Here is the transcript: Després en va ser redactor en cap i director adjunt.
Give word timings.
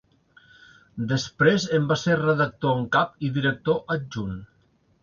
Després 1.11 1.67
en 1.81 1.85
va 1.93 1.99
ser 2.07 2.17
redactor 2.25 2.75
en 2.81 2.89
cap 2.99 3.15
i 3.29 3.35
director 3.39 3.97
adjunt. 3.99 4.39